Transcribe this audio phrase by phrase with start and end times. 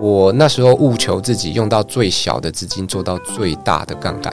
[0.00, 4.32] 我那时候务求自己用到最小的资金做到最大的杠杆。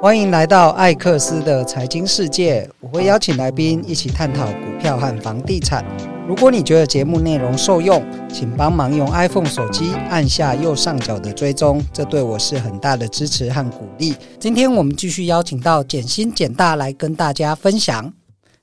[0.00, 5.84] 欢迎来到艾克斯的财经世界，我会邀请来宾一起探讨股票和房地产。
[6.26, 8.02] 如果你觉得节目内容受用，
[8.32, 14.14] 请帮忙用 iPhone 手机按下右上角的追踪，这对我是很大的支持和鼓励。
[14.40, 18.12] 今天我们继续邀请到简新简大来跟大家分享。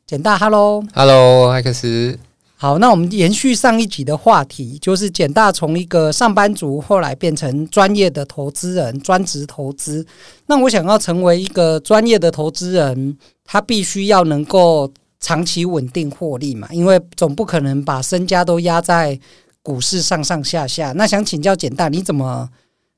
[0.05, 2.19] 简大，Hello，Hello，艾克斯。
[2.61, 10.05] 好，那我们延续上一集的话题，就是简大从一个上班族，后来变成专业的投资人，专职投资。
[10.47, 14.91] 那我想要成为一个专业的投资人，他必须要能够
[15.21, 19.17] 长期稳定获利嘛，因为总不可能把身家都压在
[19.63, 20.91] 股市上上下下。
[20.91, 22.49] 那想请教简大，你怎么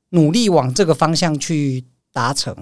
[0.08, 2.52] 努力往这个方向去达成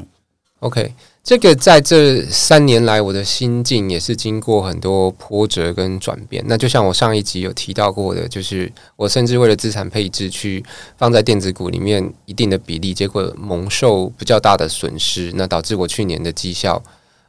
[0.61, 6.45] ？OK，这个在这三年来，我的心境也是经过很多波折跟转变。
[6.47, 10.63] 那就像我上一集有提到过的，就是我甚至为了资产配置去
[10.99, 16.83] 放在电子股里面一定的比例，结果蒙受比较大的损失，那导致我去年的绩效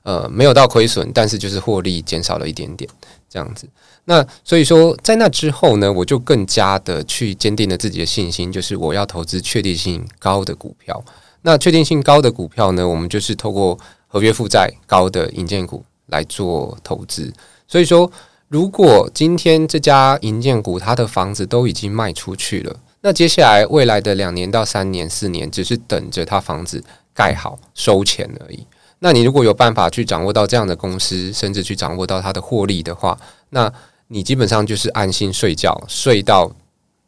[0.04, 2.90] 呃没有到亏损，但是就是获利减少了一点点
[3.30, 3.66] 这样子。
[4.04, 11.02] 那所以说，在那之后呢，我就更加的去坚定了自己的信心，就是我要投资确定性高的股票。
[11.44, 17.34] 那确定性高的股票呢，我们就是透过合约负债高的银建股来做投资。
[17.68, 18.12] 所以说，
[18.48, 26.84] 如果今天这家银建股它的房子都已经卖出去了，那接下来未来的两年到三年、四年，只是等着它房子
[27.14, 28.68] 盖好收钱而已。
[29.00, 33.18] 那你如果有办法去掌握到这样的公司，甚至去掌握到它的获利的话，
[33.50, 33.74] 那
[34.10, 36.52] 你基本上就是安心睡觉，睡到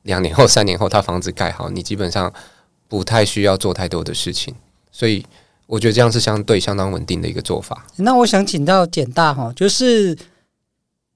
[0.01, 2.33] 两年后、三年后，它房子盖好，你基本上。
[2.93, 4.53] 不太需要做太多的事情，
[4.91, 5.25] 所以
[5.65, 7.87] 我觉得这样是相对相当稳定的一个做法。
[7.95, 10.15] 那我想请到简大哈，就是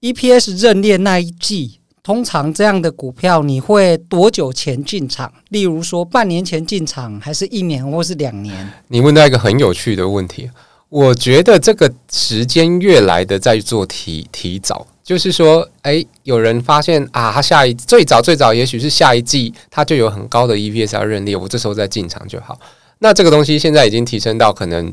[0.01, 5.31] EPS 认列那一季，通常这样的股票你会多久前进场？
[5.49, 8.73] 例如说半年前进场，还是一年，或是两年？
[8.87, 10.49] 你问到一个很有趣的问题，
[10.89, 14.87] 我觉得这个时间越来的在做提提早。
[15.07, 22.59] 就是说，哎、有人发现啊，他下一最早最早，也许是下一季，他就有很高的 EPS 要认列，我这时候再进场就好。
[22.99, 24.91] 那这个东西现在已经提升到可能，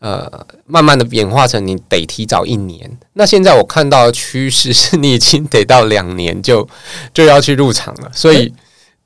[0.00, 0.30] 呃，
[0.66, 2.98] 慢慢的演化成你得提早一年。
[3.14, 6.68] 那现在我看到的趋势是你已经得到两年就
[7.14, 8.52] 就要去入场了，所以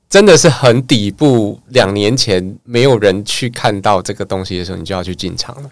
[0.09, 1.57] 真的是很底部。
[1.69, 5.69] 两年前没有人去看到这个东西的时候，你就要去进场了。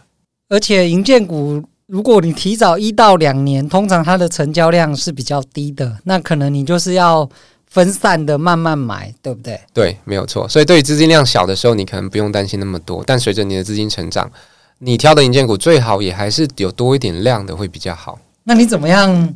[0.48, 1.62] 而且银建股。
[1.92, 7.30] 如果你提早一到两年，通常它的成交量是比较低的，那可能你就是要
[7.68, 9.60] 分散的慢慢买，对不对？
[9.74, 10.48] 对，没有错。
[10.48, 13.04] 所以对于资金量小的时候，你可能不用担心那么多。
[13.06, 14.32] 但随着你的资金成长，
[14.78, 18.18] 你挑的银建股最好也还是有多一点量的会比较好。
[18.46, 19.36] 那你怎么样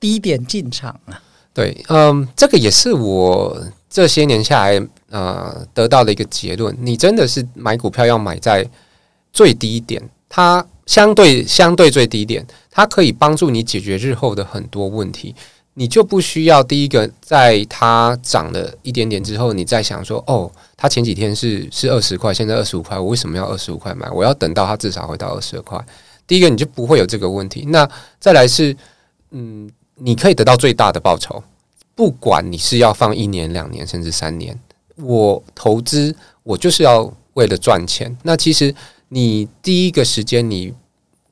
[0.00, 1.20] 低点进场啊？
[1.52, 6.74] 对，嗯，这个也是我这些年下来呃得到的一个结论。
[6.80, 8.66] 你真的是买股票要买在
[9.30, 10.66] 最低点，它。
[10.86, 15.34] 相对相对最低点，它可以帮助你解决日后的很多问题。
[15.78, 24.08] 你就不需要第一个，在它涨了一点点之后，你再想说，哦，它前几天是是二十块，现在二十五块，我为什么要二十五块买？
[24.10, 25.78] 我要等到它至少回到二十二块。
[26.26, 27.66] 第一个，你就不会有这个问题。
[27.68, 27.86] 那
[28.18, 28.74] 再来是，
[29.32, 31.44] 嗯，你可以得到最大的报酬，
[31.94, 34.58] 不管你是要放一年、两年，甚至三年。
[34.96, 38.16] 我投资，我就是要为了赚钱。
[38.22, 38.74] 那其实。
[39.08, 40.74] 你第一个时间，你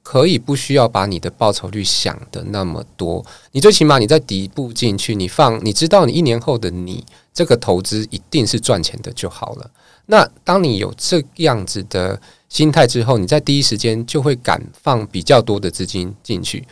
[0.03, 3.25] 可以不需要把你的报酬率想得那么多。
[3.53, 9.71] 你最起码你在底部进去，你放，你知道你一年后的你这个投资一定是赚钱的就好了。
[10.07, 16.67] 那当你有这样子的心态之后，你在第一时间就会敢放比较多的资金进去。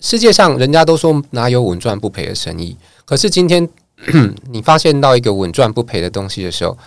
[0.00, 3.68] 世界上人家都说哪有稳赚不赔的生意，可是今天
[4.50, 6.78] 你发现到一个稳赚不赔的东西的时候，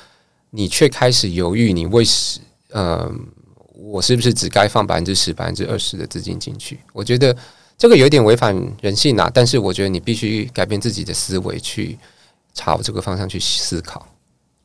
[0.51, 2.39] 你却开始犹豫，你为什
[2.69, 2.73] 什？
[2.73, 3.27] 嗯，
[3.73, 6.79] 我是不是只该放百分之十、百分之二十的资金进去？
[6.93, 7.35] 我觉得
[7.77, 9.29] 这个有点违反人性啊。
[9.33, 11.97] 但是我觉得你必须改变自己的思维，去
[12.53, 14.07] 朝这个方向去思考。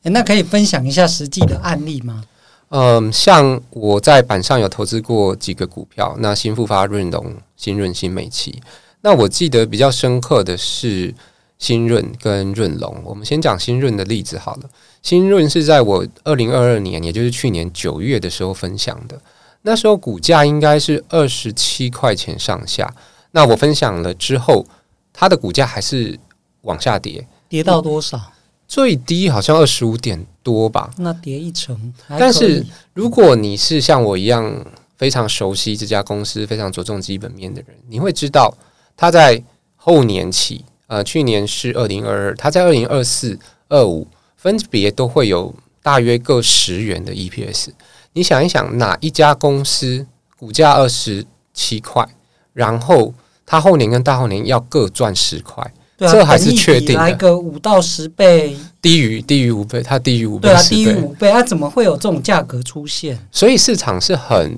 [0.03, 2.23] 欸，那可以分享一下实际的案例吗？
[2.69, 8.61] 嗯，像我在板上有投资过几个股票，那新复发、润隆、新润、新美琪。
[9.01, 11.13] 那我记得比较深刻的是
[11.61, 13.01] 新润跟润龙。
[13.05, 14.69] 我们先讲新润的例子好了。
[15.03, 19.21] 新润是在我二零二二年，也就是去年九月的时候分享的。
[19.61, 22.91] 那时候股价应该是二十七块钱上下。
[23.29, 24.65] 那我分享了之后，
[25.13, 26.19] 它的股价还是
[26.61, 28.19] 往下跌，跌到多少？
[28.67, 30.89] 最低好像二十五点多吧。
[30.97, 31.93] 那跌一成。
[32.07, 32.65] 但是
[32.95, 34.65] 如果你是像我一样
[34.97, 38.51] 非常熟悉这家公司、非常着重基本面的人，你会知道，
[38.97, 39.43] 它在
[39.75, 40.65] 后年起。
[40.91, 43.39] 呃，去年是二零二二，它在二零二四、
[43.69, 44.05] 二五
[44.35, 47.69] 分别都会有大约各十元的 EPS。
[48.11, 50.05] 你想一想，哪一家公司
[50.37, 52.05] 股价二十七块，
[52.51, 53.13] 然后
[53.45, 55.63] 它后年跟大后年要各赚十块？
[55.99, 63.17] 啊、这还是确定的，来个五到十倍，低于低于五倍，它低于五倍，对啊，低于五倍，它怎么会有这种价格出现？
[63.31, 64.57] 所以市场是很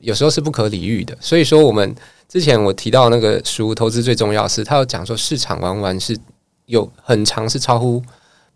[0.00, 1.16] 有时候是不可理喻的。
[1.18, 1.94] 所以说，我们
[2.32, 6.16] 之前我提到那个书，投资最重要是，他有讲说市场往往是
[6.64, 8.02] 有很长是超乎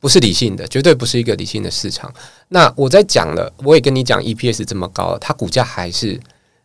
[0.00, 2.11] 不是理性的，绝对不是一个理性的市场。
[2.49, 6.19] 那我在讲了，我也跟你讲，EPS 这么高，它股价还是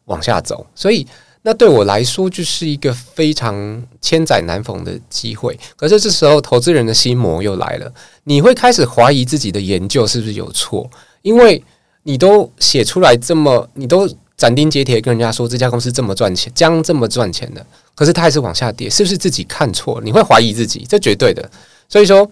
[0.06, 1.06] 往下走，所以。
[1.44, 5.60] 那对我来说就是一个非常千载难逢的机会。
[5.76, 7.92] 可是这时候，投资人的心魔又来了，
[8.26, 10.88] 你会开始怀疑自己的研究是不是有错，
[11.24, 11.64] 因为
[12.04, 14.08] 你都写出来这么，你都
[14.42, 20.02] 斩钉截铁跟人家说这家公司这么赚钱，将这么赚钱的，可是它还是往下跌，是不是自己看错了？
[20.04, 21.48] 你会怀疑自己，这绝对的。
[21.88, 22.28] 所以说，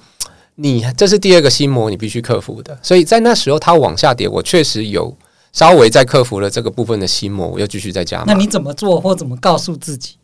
[0.55, 2.75] 你这是第二个心魔，你必须克服的。
[2.81, 5.15] 所以在那时候，它往下跌，我确实有。
[5.51, 8.25] 稍微再克服了这个部分的心魔，我又继续再加码。
[8.27, 10.15] 那你怎么做，或怎么告诉自己？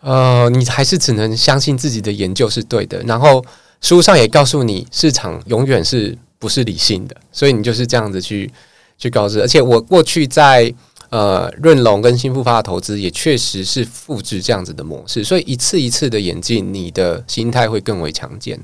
[0.00, 3.00] 呃，你还是只能相信自己的研究是对的。
[3.04, 3.44] 然后
[3.80, 8.50] 书上也告诉你，市场永远是不是理性的，所以你就是这样子去
[8.98, 9.40] 去告知。
[9.40, 10.74] 而且我过去在
[11.10, 15.22] 呃润龙跟新复发的投资，也确实是复制这样子的模式。
[15.22, 18.58] 所以一次一次的演进，你的心态会更为强健。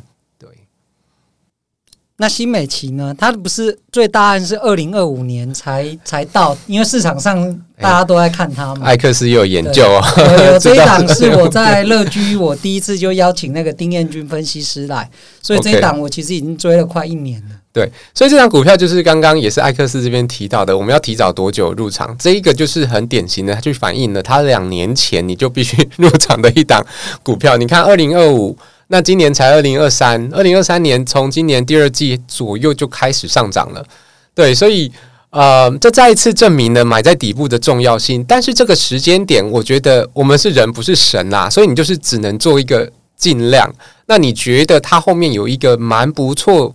[2.18, 3.14] 那新美琪呢？
[3.18, 8.86] 它不是最大案是二零二五年才才到，因为市场上大家都在看它嘛。
[8.86, 10.02] 艾克斯也有研究啊，
[10.46, 15.10] 有 这一档是我在乐居，我第一次就邀请那个丁彦军分析师来，
[15.42, 17.56] 所以这一档我其实已经追了快一年了。
[17.70, 22.16] 对，所以这张股票就是刚刚也是艾克斯这边提到的，我们要提早多久入场？
[22.18, 26.82] 这一个就是很典型的，它就反映了它两年前你就必须 入场的一档
[27.22, 27.58] 股票。
[27.58, 28.56] 你看二零二五。
[28.88, 33.84] 那今年才二零二三，二零二三年从今年第二季左右就开始上涨了，
[34.32, 34.92] 对，所以
[35.30, 38.24] 呃，这再一次证明了买在底部的重要性。
[38.28, 43.68] 但是这个时间点，我觉得我们是人不是神啦，所以你就是只能做一个尽量。
[44.06, 46.72] 那你觉得它后面有一个蛮不错，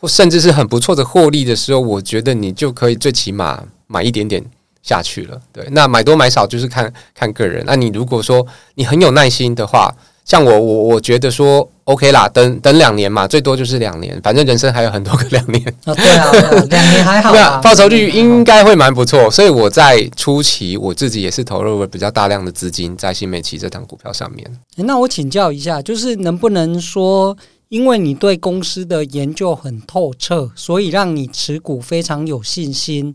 [0.00, 4.40] 或甚至是很不错的获利的时候，我觉得你就可以最起码买一点点
[4.84, 5.40] 下去了。
[5.52, 7.64] 对，那买多买少就是看看个人。
[7.66, 9.92] 那你如果说你很有耐心的话。
[10.30, 15.60] 像我，我我觉得说 OK 啦，等等两年嘛，最多就是两年，反正人生还有很多个两年。
[15.86, 16.30] 哦，对啊，
[16.70, 17.34] 两年还好。
[17.34, 24.48] 那报酬率应该会蛮不错，所以我在初期我自己也是投入了比较大量的资金在新美齐这档股票上面。
[24.76, 27.36] 那我请教一下，就是能不能说，
[27.68, 33.12] 因为你对公司的研究很透彻，所以让你持股非常有信心？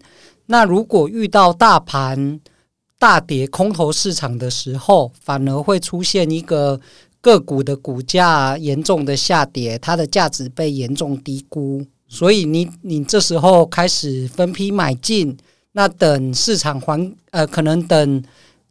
[0.48, 2.42] 那如果遇到大盘
[3.06, 6.81] 大跌、空头市场的时候，反而会出现一个。
[7.22, 15.36] 个股的股价严重的下跌，它的价值被严重低估，所以你你这时候开始分批买进，
[15.72, 18.24] 那等市场还呃，可能等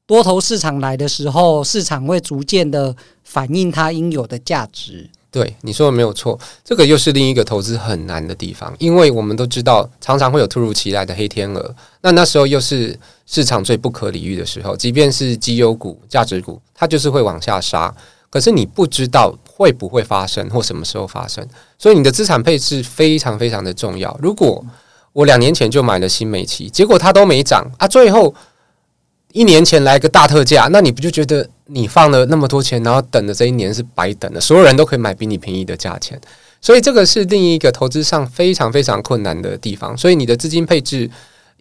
[0.06, 2.94] 多头市场来的时候，市场会逐渐的
[3.25, 5.10] 反映它应有的价值。
[5.34, 12.96] 对，你说的没有错，这个又是另一个投资很难的地方，因为我们都知道，常常会有突如其来的黑天鹅，那那时候又是
[13.26, 17.92] 市场最不可理喻的时候，即便是绩优股、价值股，它就是会往下杀。
[18.31, 21.44] 可是你不知道会不会发生或什么时候发生，
[21.80, 24.16] 所以你的资产配置非常非常的重要。
[24.23, 24.64] 如果
[25.12, 28.32] 我两年前就买了新美期，结果它都没涨啊，最后
[29.32, 34.40] 一年前来个大特价，那你不就觉得你放了那么多钱，然后等的这一年是白等的？
[34.40, 36.21] 所有人都可以买比你便宜的价钱，
[36.61, 39.97] 所以这个是另一个投资上非常非常困难的地方。
[39.97, 41.11] 所以你的资金配置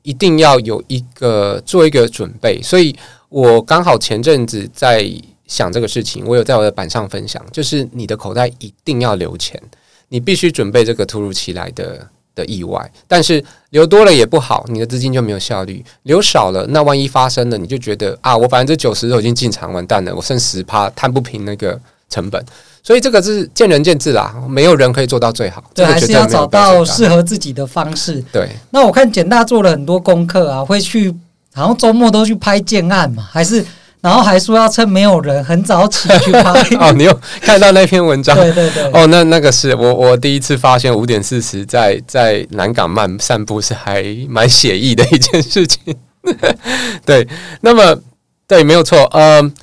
[0.02, 2.62] 一定要有一个做一个准备。
[2.62, 2.96] 所以
[3.30, 5.10] 我刚好前阵子在。
[5.46, 9.62] 想这个事情，我有在我的板上分享，就是你的口袋一定要留钱，
[10.08, 12.92] 你必须准备这个突如其来的的意外。
[13.08, 22.44] 但是留多了也不好，你的资金就没有效率；留少了，那万一发生了，你就觉得啊，我百分之九十都已经进场完蛋了，我剩十趴摊不平那个成本。
[22.82, 25.64] 所以这个是见仁见智啦，没有人可以做到最好。
[25.74, 28.22] 对，还是要找到适合自己的方式。
[28.32, 31.16] 对，那我看简大做了很多功课啊，会去，
[31.54, 33.66] 然后周末都去拍建案嘛，还是？
[34.04, 38.36] 然后还说要趁没有人很早起去 爬哦，你有看到那篇文章？
[38.36, 38.84] 对对对。
[38.92, 45.80] 哦，那那个是我我第一次发现五点四十在在南港慢散步是还蛮写意的一件事情。
[47.06, 47.26] 对，
[47.62, 47.98] 那么
[48.46, 49.54] 对，没有错，嗯。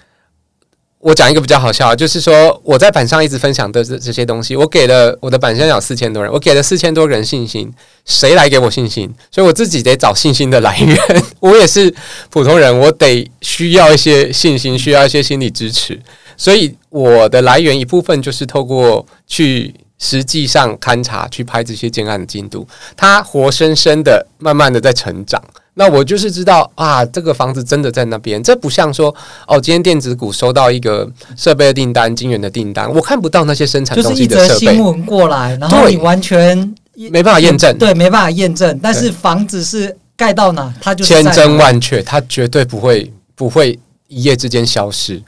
[1.00, 7.72] 我讲一个比较好笑，就是说我在板上一直分享的这这些东西，我给了我的板上有四千多人，我给了四千多人信心，
[8.04, 9.10] 谁来给我信心？
[9.30, 10.98] 所以我自己得找信心的来源。
[11.40, 11.92] 我也是
[12.28, 15.98] 普通人，我得需要一些信心，需要一些心理支持。
[16.36, 25.42] 所以我的来源一部分就是透过去实际上勘察，去拍这些建案的进度，它活生生的、慢慢的在成长。
[25.80, 29.14] 那我就是知道啊，这个房子真的在那边，这不像说
[29.46, 34.48] 哦，今天电子股收到一个设备的订单、晶圆的订单，我看不到那些生产东西的设备。
[34.48, 36.54] 就是一则新闻过来，然后你完全
[36.94, 38.78] 没办法验证，对，没办法验证。
[38.82, 45.22] 但是房子是盖到哪，它就千真万确，它绝对不会不会一夜之间消失。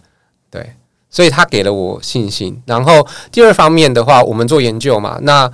[0.51, 0.75] 对，
[1.09, 2.61] 所以他给了我信心。
[2.67, 5.51] 然后第二方面的话，我们做研究嘛，那。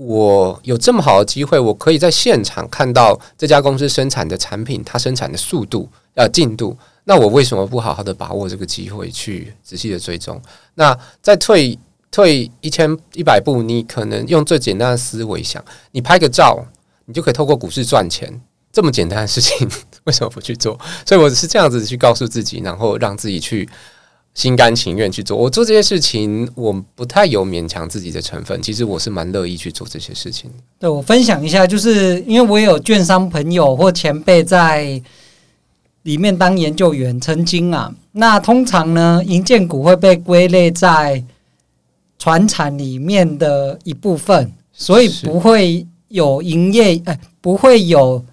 [0.00, 6.76] 我有这么好的机会，我可以在现场看到这家公司生产的产品，它生产的速度、呃进度。
[7.02, 10.40] 那我为什么不好好的把握这个机会去仔细的追踪？
[10.74, 11.76] 那再退
[12.12, 16.64] 退一千一百步，你可能用最简单的思维想，你拍个照，
[17.06, 18.40] 你就可以透过股市赚钱，
[18.72, 19.68] 这么简单的事情，
[20.04, 20.78] 为什么不去做？
[21.04, 23.68] 所以我是这样子去告诉自己，然后让自己去。
[24.34, 28.62] 心甘情愿去做，我做这些事情，我不太有勉强自己的成分。
[28.62, 30.48] 其实我是蛮乐意去做这些事情。
[30.78, 35.02] 对，我分享一下，就是因为我也有券商朋友或前辈在
[36.04, 41.24] 里面当研究员，曾经啊，那通常呢，银建股会被归类在
[42.16, 48.24] 传产里面的一部分，所以不会有营业，哎，不会有。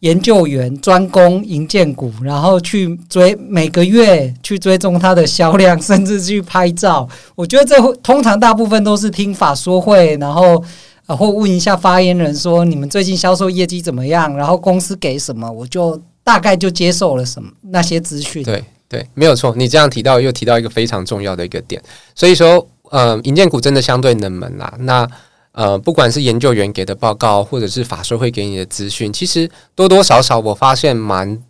[0.00, 7.08] 研究员专攻银建股，然后去追每个月去追踪它的销量，甚至去拍照。
[7.34, 10.62] 我觉得这通常大部分都是听法说会，然后
[11.06, 18.42] 呃或问一下发言人说你们最近销售业绩怎么样，然后公司给什么，我就大概就接受了什么那些资讯。
[18.42, 19.54] 对对，没有错。
[19.56, 21.80] 你这样提到又提到一个非常重要的一个点，
[22.14, 24.72] 所以说呃，银建股真的相对冷门啦。
[24.80, 25.06] 那
[25.52, 31.42] 呃，不管是研究员给的报告，或者是法说会给你的资讯，其实多多少少我发现蛮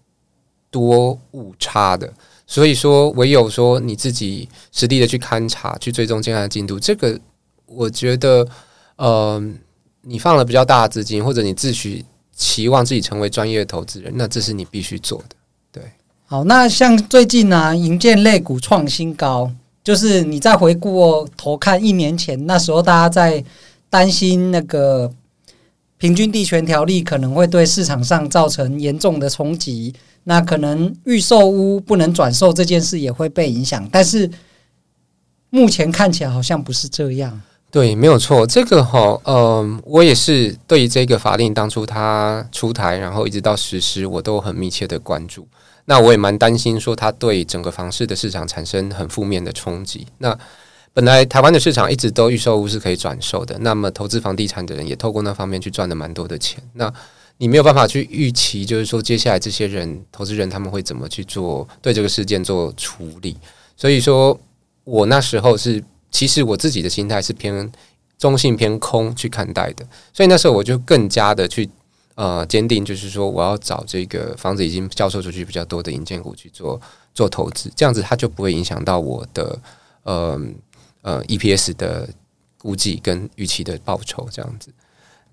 [0.70, 2.10] 多误差的。
[2.46, 7.16] 所以说，唯有说你自己实地的去勘察、去追踪这样的进度，这个
[7.66, 8.44] 我觉得，
[8.96, 9.40] 呃，
[10.00, 12.02] 你放了比较大的资金，或者你自诩
[12.34, 15.36] 期望自己成为专业的投资人，那这是你必须做的。
[15.70, 15.82] 对，
[16.24, 19.52] 好，那像最近呢、啊，营建类股创新高，
[19.84, 23.44] 就是你再回过头看一年前那时候，大家在。
[23.90, 25.12] 担心那个
[25.98, 29.92] 平均地权条例可能会对市场上造成严重的冲击，
[30.24, 33.86] 那可能预售屋不能转售这件事也会被影响。
[33.92, 34.30] 但是
[35.50, 37.38] 目前看起来好像不是这样。
[37.72, 38.46] 对，没有错。
[38.46, 45.46] 这个哈，嗯、我也是对于这个法令当初它出台，然后一直到实施，我都很密切的关注。
[45.84, 50.06] 那我也蛮担心说它对整个房市的市场产生很负面的冲击。
[50.18, 50.36] 那
[50.92, 56.60] 本来台湾的市场一直都预售屋是可以转售的，那么投资房地产的人也透过那方面去赚了蛮多的钱。
[56.74, 56.92] 那
[57.38, 63.36] 你没有办法去预期，就是说接下来这些人投资人他们会怎么去做对这个事件做处理。
[63.76, 64.38] 所以说
[64.82, 67.70] 我那时候是其实我自己的心态是偏
[68.18, 71.70] 中性偏空去看待的，所以那时候我就更加的去
[72.16, 76.78] 呃坚定，就是说我要找这个房子已经销售出去比较多的银建股去做
[77.14, 79.56] 做投资，这样子它就不会影响到我的
[80.02, 80.38] 呃。
[81.02, 82.08] 呃，EPS 的
[82.58, 84.70] 估计跟预期的报酬这样子，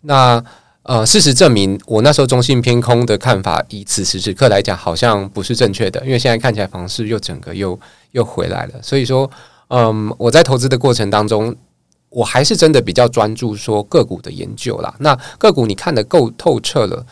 [0.01, 0.43] 那
[0.83, 7.77] 呃，事实证明，我那时候中性偏空的看法，以此时此刻来讲，好像不是正确的，因为现在看起来房市又整个又
[8.11, 8.81] 又回来了。
[8.81, 9.29] 所以说，
[9.67, 11.53] 嗯，我在投资的过程当中，
[12.07, 14.95] 我还是真的比较专注说个股的研究啦。
[14.99, 17.05] 那个股你看得够透彻了，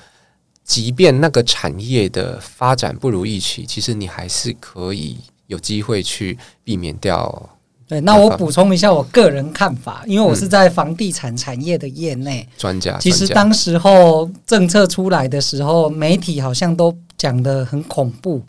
[0.64, 7.50] 即便那个产业的发展不如预期，其实你还是可以有机会去避免掉。
[7.88, 12.98] 对，那我补充一下 我个人看法，因为我是在房地产产业的业内专家。
[13.00, 18.42] 其实当时候政策出来的时候，媒体好像都讲得很恐怖，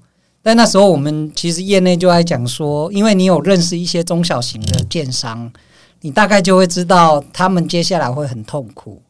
[0.42, 5.52] 但那时候我们其实业内就在讲说，因为你有认识一些中小型的建商，
[6.00, 9.02] 你大概就会知道他们接下来会很痛苦。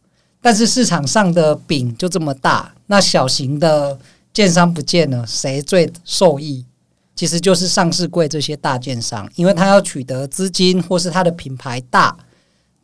[0.42, 3.99] 但是市场上的饼就这么大，那小型的
[4.33, 6.64] 建商不见了，谁最受益？
[7.16, 12.14] 其实就是上市柜这些大建商，因为他要取得资金，或是他的品牌大，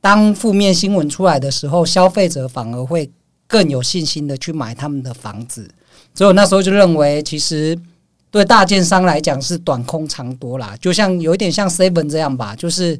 [0.01, 3.11] 当负面新闻出来的时候，消费者反而会
[3.47, 5.71] 更有信心的去买他们的房子。
[6.15, 7.79] 所以我那时候就认为，其实
[8.31, 12.99] 对大建商来讲是短空长多啦，就像有一点像 Seven 这样吧，就是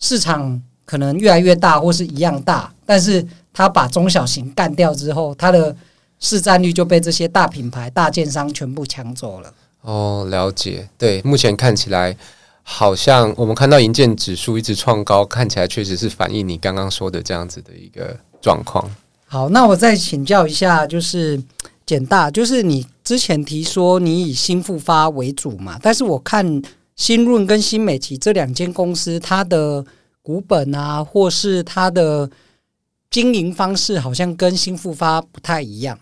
[0.00, 5.74] 市场可能越来越大，或是一样大，但是他把中小型干掉之后，他的
[6.18, 9.54] 市占率就被这些大品牌、大建商全部抢走了。
[9.82, 10.88] 哦，了解。
[10.96, 12.16] 对，目前看起来
[12.62, 18.88] 好像我们看到银建指数一直创高，看起来确实是反映你刚刚说的这样子的一个状况。
[19.26, 21.42] 好，那我再请教一下，就是
[21.84, 26.62] 简大，就是你之前提说你以新复发为主嘛，但是我看
[26.94, 29.84] 新润跟新美齐这两间公司，它的
[30.20, 32.30] 股本啊，或是它的
[33.10, 35.98] 经营方式，好像跟新复发不太一样，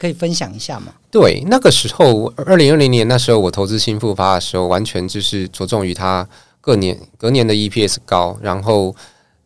[0.00, 0.94] 可以分享一下吗？
[1.10, 6.26] 对，那个时候，二零二零年那时候我投资新复发的时候，完全就是着重于它
[6.62, 8.96] 各年隔年的 EPS 高，然后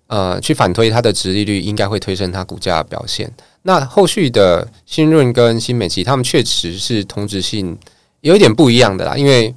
[0.06, 3.28] 呃去反推它的殖利率应该会推升它股价表现。
[3.62, 7.76] 那后续的新润跟新美琪，他们确实是同质性
[8.20, 9.52] 有一点不一样的啦，因为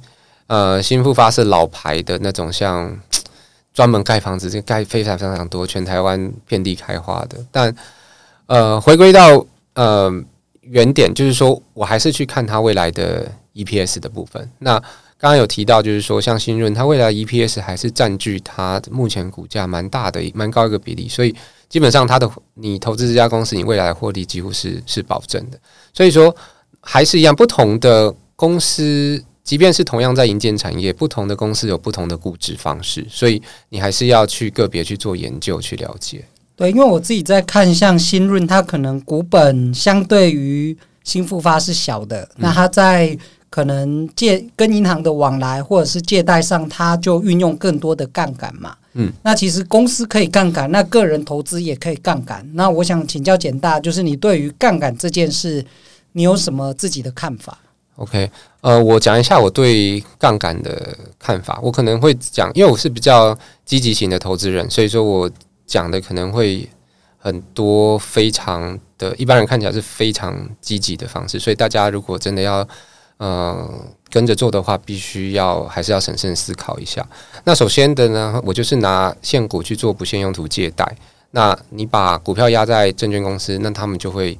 [0.48, 2.98] 呃新复发是老牌的那种，像
[3.72, 7.38] 专门盖房子，这盖非常非常多，全台湾遍地开花的。
[7.52, 7.72] 但
[8.46, 10.24] 呃回归到呃。
[10.70, 14.50] 原点就是说，我还是去看它未来的 EPS 的部分。
[14.58, 14.78] 那
[15.20, 21.08] 刚刚有提到，就是说，像新润，它未来 EPS 还是占据它目前股价蛮大的、蛮高一个比例。
[21.08, 21.34] 所以
[21.68, 25.58] 基本上，它的你投资这家公司，你未来的获利几乎是是保证的。
[25.92, 26.34] 所以说，
[26.80, 36.24] 还是一样，不同的公司，即便是同样在营建产业，不同的公司有不同的估值方式，所以你还是要去个别去做研究去了解。
[36.58, 43.16] 对，因为我自己在看，像新润，它可能股本相对于新复发是小的，嗯、那它在
[43.48, 48.74] 可能借跟银行的往来或者是借贷上，它就运用更多的杠杆嘛。
[48.94, 52.44] 嗯，那其实公司可以杠杆，那个人投资也可以杠杆。
[52.54, 55.64] 那我想请教简大，就是你对于杠杆这件事，
[56.10, 57.56] 你有什么自己的看法
[57.94, 58.28] ？OK，
[58.62, 61.60] 呃，我讲一下我对杠杆的看法。
[61.62, 65.30] 我可能会讲，因为我是比较积极型的投资人，所以说我。
[65.68, 66.68] 讲的可能会
[67.18, 72.66] 很多，非常的一般人看起来是非常积极的方式，所以大家如果真的要
[73.18, 73.68] 呃
[74.10, 77.06] 跟着做的话，必须要还是要审慎思考一下。
[77.44, 80.96] 那首先的呢，我就是拿现股去做不限用途借贷。
[81.32, 84.38] 那你把股票押在证券公司，那他们就会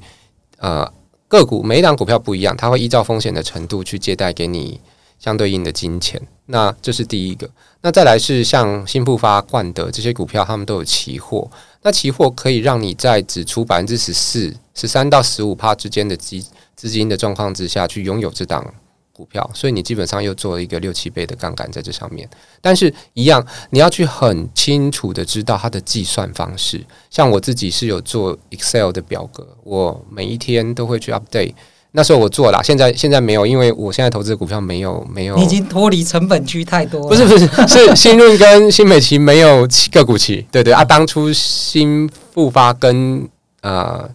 [0.57, 0.91] 呃
[1.27, 4.81] 个股每一档股票不一样，他会依照风险的程度去借贷给你
[5.19, 6.19] 相对应的金钱。
[6.47, 7.47] 那这是第一个。
[7.81, 11.49] 那再来是像新复发、冠德这些股票，他们都有期货。
[11.83, 16.43] 那期货可以让你在只出百分之十四、十三到十五趴之间的资
[16.75, 18.73] 资金的状况之下去拥有这档
[19.13, 22.27] 股票，所以你基本上又做了一个六七倍的杠杆在这上面。
[22.59, 26.83] 但是，一样你要去很清楚的知道它的计算方式。
[27.09, 31.53] 像我自己是有做 Excel 的表格，我每一天都会去 update。
[31.91, 35.35] 那时候我做了，现在现在没有，因为我现在投资的股票没有没有。
[35.35, 37.07] 你已经脱离成本区太多了。
[37.07, 40.45] 不是不是，是 新润跟新美齐没有个股期。
[40.51, 43.27] 对对啊，当初新复发跟
[43.61, 44.07] 呃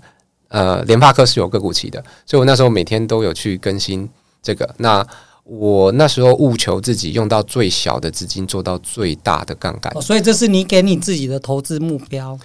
[0.49, 4.09] 呃联发科是有个股期的，所以我那时候每天都有去更新
[4.41, 4.73] 这个。
[4.79, 5.05] 那
[5.43, 9.93] 我那时候务求自己用到最小的资金做到最大的杠杆。
[9.97, 12.39] 哦，所以这是你给你自己的投资目标。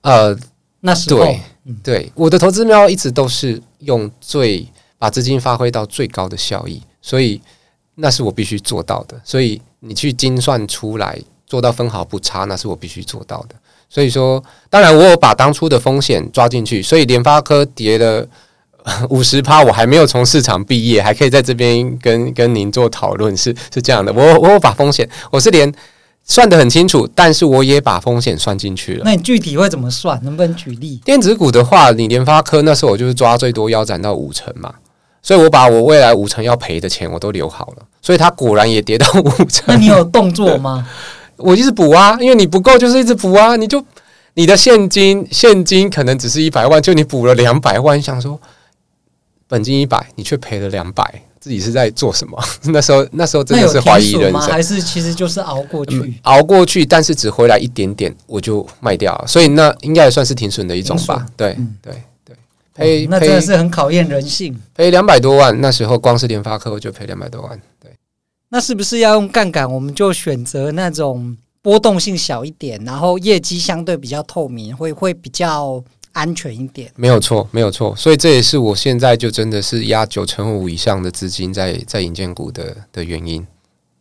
[0.00, 0.34] 呃。
[0.84, 1.40] 那时候，对，
[1.84, 4.66] 对，我的投资喵一直都是用最
[4.98, 7.40] 把资金发挥到最高的效益，所以
[7.94, 9.20] 那是我必须做到的。
[9.22, 11.16] 所以你去精算出来
[11.46, 13.54] 做到分毫不差，那是我必须做到的。
[13.88, 18.26] 所以说，当然我有把当初的风险抓进去，所以联发科跌了
[19.08, 24.12] 五十趴，我还没有从市场毕业，还可以在这边跟跟您做讨论，是是这样的。
[24.12, 25.72] 我我有把风险，我是连。
[26.24, 29.02] 算得很清楚，但是我也把风险算进去了。
[29.04, 30.18] 那你具体会怎么算？
[30.22, 31.00] 能不能举例？
[31.04, 34.72] 电子股的话，你联发科那时候我就是抓最多腰斩到五成嘛，
[35.20, 39.64] 所以我把我未来五成要赔的钱我都留好了，所以它果然也跌到五成。
[39.66, 40.86] 那你有动作吗？
[41.36, 43.84] 我一直补啊，因为你不够就是一直补啊，你就
[44.34, 48.40] 你的现金现金可能只是一百万，就你补了两百万，想说
[49.48, 51.24] 本金一百，你却赔了两百。
[51.42, 52.40] 自己是在做什么？
[52.70, 59.26] 那时候那时候真的是怀疑人生，还是其实就是熬过去，嗯，熬过去，但是只回来一点点，我就卖掉了。
[59.26, 61.26] 所以那应该也算是停损的一种吧？
[61.36, 62.36] 对对对，
[62.72, 64.56] 赔那真的是很考验人性。
[64.72, 67.60] 赔两百多万，那时候光是联发科我就赔两百多万。
[67.80, 67.90] 对，
[68.50, 69.68] 那是不是要用杠杆？
[69.68, 75.82] 我们就选择那种波动性小一点，然后业绩相对比较透明，会会比较。
[76.12, 83.46] 安全一点，没有错，没有错，所以这也是我现在就真的是压九成五以上的资金在在营建股的的原因。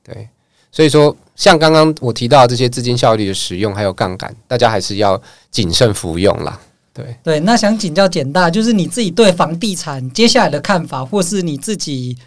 [0.04, 0.28] 对，
[0.72, 6.60] 所以说像刚刚我提到这些资金效率的使用，还有杠杆，大家还是要谨慎服用啦。
[6.94, 12.18] 对对，那想请教简大，就是你自己对房地产接下来的看法，或是你自己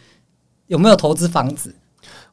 [0.68, 1.75] 有没有投资房子？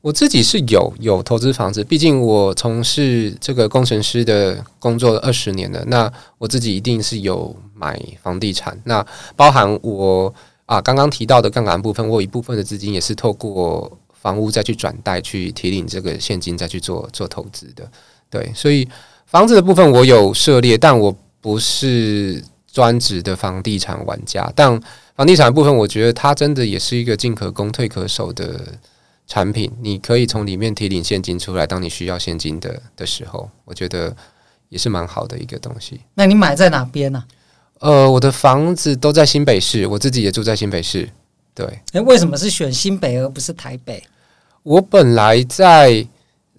[0.02, 5.84] 我自己是有有投资房子，毕竟我从事这个工程师的工作二十年了。
[5.86, 8.76] 那我自己一定是有买房地产。
[8.84, 10.34] 那包含我
[10.66, 17.88] 啊刚刚提到的杠杆部分，我有一部分的资金也是透过房屋再去转贷去提领这个现金再去做做投资的。
[18.28, 18.90] 对，所以
[19.28, 24.52] 房子的部分我有涉猎，但我不是专职的房地产玩家。
[24.56, 24.82] 但
[25.16, 28.60] 房地产部分，我觉得它真的也是一个进可攻退可守的。
[29.32, 34.14] 产品，你可以从里面提领现金出来，当你需要现金的的时候，我觉得
[34.68, 36.02] 也是蛮好的一个东西。
[36.16, 37.24] 那你买在哪边呢？
[37.80, 41.08] 呃，我的房子都在新北市，我自己也住在新北市。
[41.56, 44.04] 对，诶，为什么是选新北而不是台北？
[44.64, 46.06] 我本来在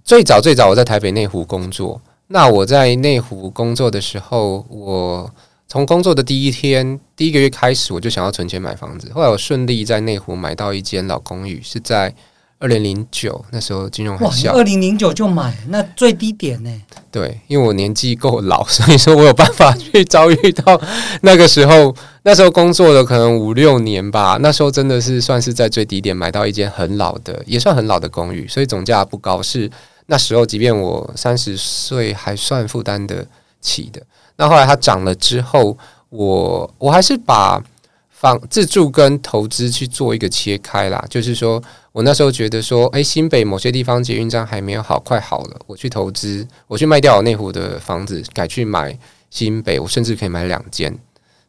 [0.02, 5.30] 最早最早我在台北内湖工作，那我在内湖工作的时候，我。
[5.68, 9.10] 从工作的第一天，第一个月开始，我就想要存钱买房子。
[9.14, 12.14] 后来我顺利在内湖买到一间老公寓，是在
[12.62, 14.52] 二零零九那时候金融海啸。
[14.52, 16.70] 二零零九就买，那最低点呢？
[17.10, 20.80] 对，因为我年纪够老， 所以说我有办法去遭遇到
[21.22, 21.94] 那个时候。
[22.24, 29.68] 那时候工作了可能五六年吧，那时候真的是算是在最低点买到一间很老的，也算很老的公寓，所以总价不高，是
[30.06, 33.26] 那时候即便我三十岁还算负担得
[33.60, 34.00] 起的。
[34.36, 35.76] 那后来它涨了之后，
[36.10, 37.60] 我我还是把
[38.08, 41.04] 房自住跟投资去做一个切开啦。
[41.10, 41.60] 就是说
[41.92, 48.98] 我那时候觉得说，诶，新北某些地方捷运站还没有好，快好了，我去投资，我去卖掉我内湖的房子，改去买
[49.30, 50.98] 新北，我甚至可以买两间。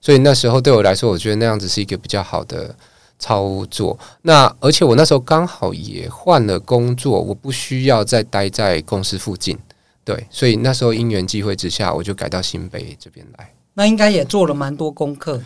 [0.01, 2.75] 所以那时候对我来说，我觉得那样子是一个比较好的
[3.17, 3.97] 操作。
[4.23, 9.57] 那而且我那时候刚好也换了工作，我不需要再待在公司附近。
[10.03, 13.49] 对，所以那时候因缘际会之下，我就改到新北这边来。
[13.75, 15.41] 那应该也做了蛮多功课。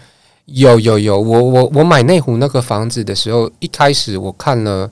[0.47, 4.89] 有有有，我我我买内湖那个房子的时候，一开始我看了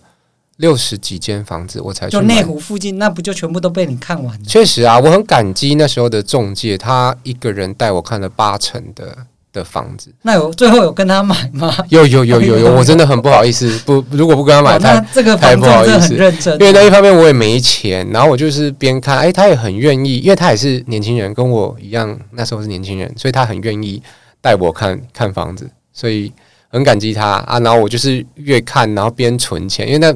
[0.57, 2.07] 六十几间房子，我才。
[2.07, 4.45] 就内湖附近，那不就全部都被你看完了？
[4.45, 9.15] 确实啊，我很感激那时候的中介，他一个人带我看了八成的。
[9.55, 11.73] 的房子，那有最后有跟他买吗？
[11.87, 24.03] 有有有有有，我真的很不好意思，不，如果不跟他买，太这个太不好意思，认真，因为那一方面我也没钱，然后我就是边看，哎，他也很愿意，因为他也是年轻人，跟我一样，那时候是年轻人，所以他很愿意
[24.45, 26.31] 带我看看房子，所以
[26.69, 27.60] 很感激他啊。
[27.62, 30.15] 然后我就是越看，然后边存钱，因为那。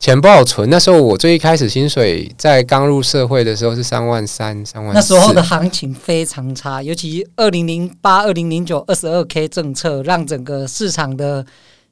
[0.00, 4.94] 钱不好存，那时候我最一开始薪水在刚入社会的时候是三万三、三万。
[4.94, 11.44] 那时候的行情非常差，尤其二零零八、二零零九二十二 K 政策，让整个市场的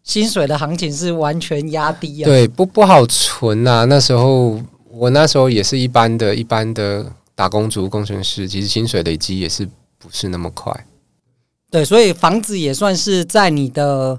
[0.05, 2.27] 薪水的行情是完全压低啊。
[2.27, 3.85] 对，不不好存啊。
[3.87, 10.73] 那时候我那时候也是一般的一般的打工族、工程师，其实薪水累积也是不是那么快。
[11.70, 14.18] 对，所以房子也算是在你的。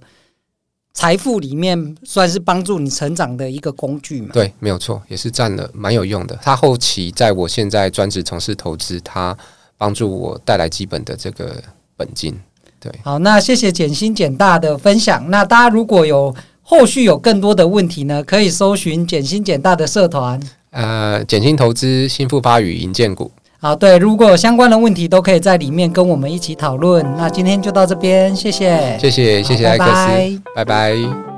[0.93, 4.29] 财富里面算是帮助你成长的一个工具嘛？
[4.33, 6.35] 对，没有错，也是占了蛮有用的。
[6.41, 9.37] 它后期在我现在专职从事投资，它
[9.77, 11.61] 帮助我带来基本的这个
[11.95, 12.35] 本金。
[12.79, 15.29] 对，好，那谢谢简新简大的分享。
[15.29, 23.31] 那大家如果有后续有更多的问题呢，可以搜寻简新简大的社团，呃，简新投资新富发与银建股。
[23.59, 27.03] 好，对，如果有相关的问题，都可以在里面跟我们一起讨论。
[27.17, 30.63] 那今天就到这边，谢谢，谢谢，谢谢艾克斯，拜拜。
[30.63, 31.36] 拜拜。